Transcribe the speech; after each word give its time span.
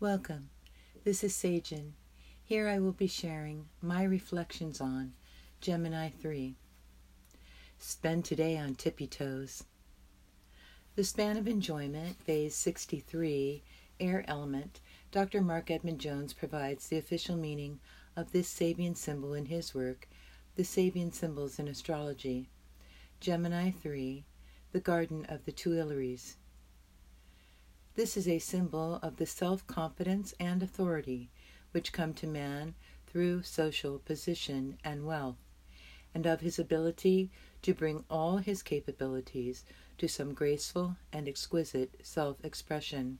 Welcome. 0.00 0.48
This 1.04 1.22
is 1.22 1.34
Sajin. 1.34 1.90
Here 2.42 2.68
I 2.70 2.78
will 2.78 2.94
be 2.94 3.06
sharing 3.06 3.66
my 3.82 4.02
reflections 4.02 4.80
on 4.80 5.12
Gemini 5.60 6.08
3. 6.08 6.56
Spend 7.76 8.24
today 8.24 8.56
on 8.56 8.76
tippy 8.76 9.06
toes. 9.06 9.64
The 10.96 11.04
span 11.04 11.36
of 11.36 11.46
enjoyment, 11.46 12.16
phase 12.22 12.54
63, 12.54 13.62
air 14.00 14.24
element, 14.26 14.80
Dr. 15.12 15.42
Marc 15.42 15.70
Edmund 15.70 16.00
Jones 16.00 16.32
provides 16.32 16.88
the 16.88 16.96
official 16.96 17.36
meaning 17.36 17.78
of 18.16 18.32
this 18.32 18.50
Sabian 18.50 18.96
symbol 18.96 19.34
in 19.34 19.44
his 19.44 19.74
work, 19.74 20.08
The 20.56 20.62
Sabian 20.62 21.12
Symbols 21.12 21.58
in 21.58 21.68
Astrology. 21.68 22.48
Gemini 23.20 23.70
3, 23.70 24.24
the 24.72 24.80
Garden 24.80 25.26
of 25.28 25.44
the 25.44 25.52
Tuileries. 25.52 26.38
This 28.00 28.16
is 28.16 28.26
a 28.26 28.38
symbol 28.38 28.98
of 29.02 29.16
the 29.16 29.26
self 29.26 29.66
confidence 29.66 30.32
and 30.40 30.62
authority 30.62 31.28
which 31.72 31.92
come 31.92 32.14
to 32.14 32.26
man 32.26 32.74
through 33.06 33.42
social 33.42 33.98
position 33.98 34.78
and 34.82 35.04
wealth, 35.04 35.36
and 36.14 36.24
of 36.24 36.40
his 36.40 36.58
ability 36.58 37.30
to 37.60 37.74
bring 37.74 38.06
all 38.08 38.38
his 38.38 38.62
capabilities 38.62 39.66
to 39.98 40.08
some 40.08 40.32
graceful 40.32 40.96
and 41.12 41.28
exquisite 41.28 41.94
self 42.02 42.42
expression. 42.42 43.18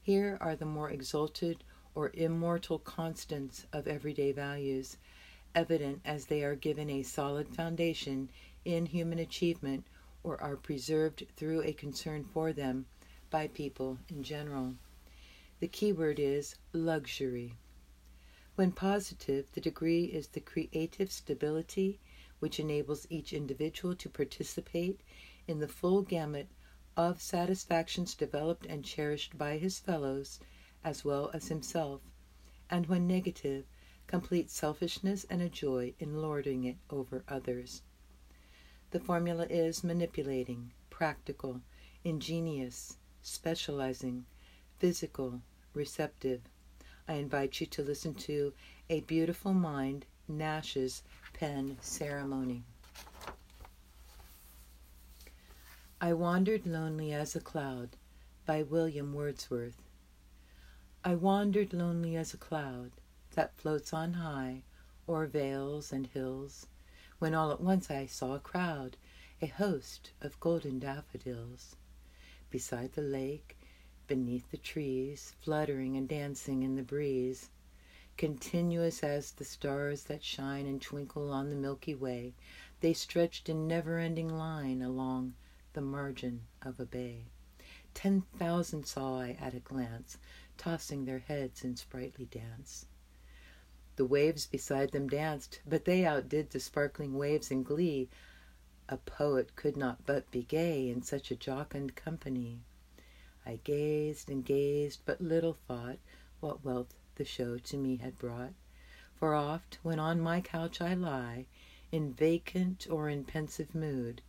Here 0.00 0.38
are 0.40 0.56
the 0.56 0.64
more 0.64 0.88
exalted 0.88 1.62
or 1.94 2.10
immortal 2.14 2.78
constants 2.78 3.66
of 3.74 3.86
everyday 3.86 4.32
values, 4.32 4.96
evident 5.54 6.00
as 6.06 6.24
they 6.24 6.42
are 6.44 6.54
given 6.54 6.88
a 6.88 7.02
solid 7.02 7.54
foundation 7.54 8.30
in 8.64 8.86
human 8.86 9.18
achievement 9.18 9.84
or 10.24 10.40
are 10.40 10.56
preserved 10.56 11.26
through 11.36 11.60
a 11.62 11.74
concern 11.74 12.24
for 12.24 12.54
them 12.54 12.86
by 13.30 13.48
people 13.48 13.98
in 14.08 14.22
general. 14.22 14.74
The 15.60 15.68
key 15.68 15.92
word 15.92 16.18
is 16.18 16.56
luxury. 16.72 17.54
When 18.54 18.72
positive, 18.72 19.50
the 19.52 19.60
degree 19.60 20.04
is 20.04 20.28
the 20.28 20.40
creative 20.40 21.12
stability 21.12 22.00
which 22.38 22.60
enables 22.60 23.06
each 23.10 23.32
individual 23.32 23.94
to 23.96 24.08
participate 24.08 25.00
in 25.46 25.58
the 25.58 25.68
full 25.68 26.02
gamut 26.02 26.48
of 26.96 27.20
satisfactions 27.20 28.14
developed 28.14 28.66
and 28.66 28.84
cherished 28.84 29.38
by 29.38 29.58
his 29.58 29.78
fellows 29.78 30.40
as 30.84 31.04
well 31.04 31.30
as 31.34 31.48
himself, 31.48 32.00
and 32.70 32.86
when 32.86 33.06
negative, 33.06 33.64
complete 34.06 34.50
selfishness 34.50 35.26
and 35.28 35.42
a 35.42 35.48
joy 35.48 35.92
in 35.98 36.22
lording 36.22 36.64
it 36.64 36.76
over 36.90 37.24
others. 37.28 37.82
The 38.90 39.00
formula 39.00 39.46
is 39.50 39.84
manipulating, 39.84 40.72
practical, 40.88 41.60
ingenious, 42.04 42.96
specializing, 43.28 44.24
physical, 44.78 45.42
receptive. 45.74 46.40
I 47.06 47.14
invite 47.14 47.60
you 47.60 47.66
to 47.66 47.82
listen 47.82 48.14
to 48.14 48.52
A 48.88 49.00
Beautiful 49.00 49.52
Mind, 49.52 50.06
Nash's 50.26 51.02
Pen 51.34 51.76
Ceremony. 51.80 52.64
I 56.00 56.14
Wandered 56.14 56.66
Lonely 56.66 57.12
as 57.12 57.36
a 57.36 57.40
Cloud 57.40 57.96
by 58.46 58.62
William 58.62 59.12
Wordsworth. 59.12 59.82
I 61.04 61.14
wandered 61.14 61.72
lonely 61.72 62.16
as 62.16 62.32
a 62.32 62.38
cloud 62.38 62.92
that 63.34 63.56
floats 63.56 63.92
on 63.92 64.14
high 64.14 64.62
o'er 65.08 65.26
vales 65.26 65.92
and 65.92 66.06
hills, 66.06 66.66
when 67.18 67.34
all 67.34 67.52
at 67.52 67.60
once 67.60 67.90
I 67.90 68.06
saw 68.06 68.34
a 68.34 68.40
crowd, 68.40 68.96
a 69.42 69.46
host 69.46 70.12
of 70.20 70.40
golden 70.40 70.78
daffodils 70.78 71.76
beside 72.50 72.92
the 72.92 73.02
lake, 73.02 73.56
beneath 74.06 74.50
the 74.50 74.56
trees, 74.56 75.34
fluttering 75.40 75.96
and 75.96 76.08
dancing 76.08 76.62
in 76.62 76.76
the 76.76 76.82
breeze. 76.82 77.50
Continuous 78.16 79.04
as 79.04 79.30
the 79.32 79.44
stars 79.44 80.04
that 80.04 80.24
shine 80.24 80.66
and 80.66 80.82
twinkle 80.82 81.30
on 81.30 81.50
the 81.50 81.56
Milky 81.56 81.94
Way, 81.94 82.34
they 82.80 82.92
stretched 82.92 83.48
in 83.48 83.68
never 83.68 83.98
ending 83.98 84.28
line 84.28 84.82
along 84.82 85.34
the 85.72 85.80
margin 85.80 86.42
of 86.62 86.80
a 86.80 86.84
bay. 86.84 87.26
Ten 87.94 88.22
thousand 88.38 88.86
saw 88.86 89.20
I 89.20 89.36
at 89.40 89.54
a 89.54 89.60
glance, 89.60 90.18
tossing 90.56 91.04
their 91.04 91.20
heads 91.20 91.64
in 91.64 91.76
sprightly 91.76 92.24
dance. 92.26 92.86
The 93.96 94.04
waves 94.04 94.46
beside 94.46 94.92
them 94.92 95.08
danced, 95.08 95.60
but 95.66 95.84
they 95.84 96.04
outdid 96.04 96.50
the 96.50 96.60
sparkling 96.60 97.14
waves 97.14 97.50
in 97.50 97.62
glee, 97.62 98.08
a 98.88 98.96
poet 98.96 99.54
could 99.54 99.76
not 99.76 100.06
but 100.06 100.30
be 100.30 100.42
gay 100.42 100.88
in 100.88 101.02
such 101.02 101.30
a 101.30 101.36
jocund 101.36 101.94
company. 101.94 102.60
I 103.44 103.60
gazed 103.62 104.30
and 104.30 104.44
gazed, 104.44 105.00
but 105.04 105.20
little 105.20 105.54
thought 105.54 105.98
what 106.40 106.64
wealth 106.64 106.94
the 107.16 107.24
show 107.24 107.58
to 107.58 107.76
me 107.76 107.96
had 107.96 108.18
brought. 108.18 108.54
For 109.14 109.34
oft, 109.34 109.78
when 109.82 109.98
on 109.98 110.20
my 110.20 110.40
couch 110.40 110.80
I 110.80 110.94
lie, 110.94 111.46
in 111.90 112.12
vacant 112.12 112.86
or 112.88 113.08
in 113.08 113.24
pensive 113.24 113.74
mood, 113.74 114.22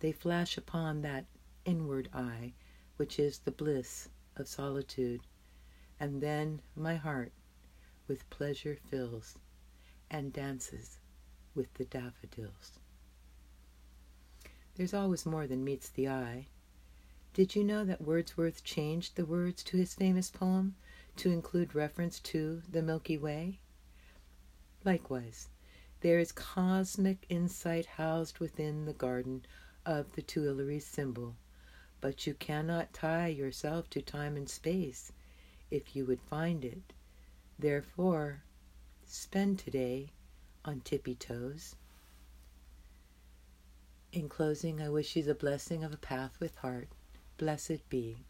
they 0.00 0.12
flash 0.12 0.56
upon 0.56 1.02
that 1.02 1.24
inward 1.64 2.08
eye, 2.12 2.52
which 2.96 3.18
is 3.18 3.38
the 3.38 3.50
bliss 3.50 4.08
of 4.36 4.46
solitude. 4.46 5.22
And 5.98 6.20
then 6.20 6.60
my 6.74 6.96
heart 6.96 7.32
with 8.06 8.28
pleasure 8.30 8.76
fills, 8.88 9.36
and 10.10 10.32
dances 10.32 10.98
with 11.54 11.72
the 11.74 11.86
daffodils. 11.86 12.78
There's 14.76 14.92
always 14.92 15.24
more 15.24 15.46
than 15.46 15.64
meets 15.64 15.88
the 15.88 16.08
eye. 16.08 16.48
Did 17.32 17.56
you 17.56 17.64
know 17.64 17.82
that 17.86 18.02
Wordsworth 18.02 18.62
changed 18.62 19.16
the 19.16 19.24
words 19.24 19.62
to 19.64 19.78
his 19.78 19.94
famous 19.94 20.30
poem 20.30 20.74
to 21.16 21.30
include 21.30 21.74
reference 21.74 22.20
to 22.20 22.60
the 22.70 22.82
Milky 22.82 23.16
Way? 23.16 23.58
Likewise, 24.84 25.48
there 26.00 26.18
is 26.18 26.30
cosmic 26.30 27.24
insight 27.30 27.86
housed 27.86 28.38
within 28.38 28.84
the 28.84 28.92
garden 28.92 29.46
of 29.86 30.12
the 30.12 30.20
Tuileries 30.20 30.86
symbol, 30.86 31.36
but 32.02 32.26
you 32.26 32.34
cannot 32.34 32.92
tie 32.92 33.28
yourself 33.28 33.88
to 33.90 34.02
time 34.02 34.36
and 34.36 34.48
space 34.48 35.10
if 35.70 35.96
you 35.96 36.04
would 36.04 36.20
find 36.20 36.66
it. 36.66 36.92
Therefore, 37.58 38.42
spend 39.06 39.58
today 39.58 40.12
on 40.66 40.80
tippy 40.80 41.14
toes. 41.14 41.76
In 44.16 44.30
closing, 44.30 44.80
I 44.80 44.88
wish 44.88 45.14
you 45.14 45.22
the 45.22 45.34
blessing 45.34 45.84
of 45.84 45.92
a 45.92 45.98
path 45.98 46.40
with 46.40 46.56
heart. 46.56 46.88
Blessed 47.36 47.86
be. 47.90 48.24